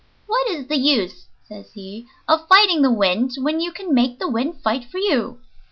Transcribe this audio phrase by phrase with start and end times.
[0.25, 4.27] "What is the use," says he, "of fighting the wind when you can make the
[4.31, 5.37] wind fight for you?